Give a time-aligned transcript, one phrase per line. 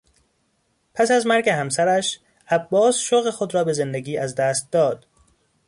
[0.93, 2.19] پس از مرگ همسرش،
[2.49, 5.05] عباس شوق خود را به زندگی از دست داد.